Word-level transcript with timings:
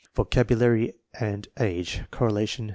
VOCABXJLARY 0.15 0.95
AND 1.19 1.47
Aon. 1.59 2.07
(Correlation 2.09 2.69